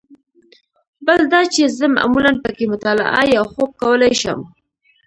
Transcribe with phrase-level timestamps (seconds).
[1.05, 4.39] بل دا چې زه معمولاً په کې مطالعه یا خوب کولای شم.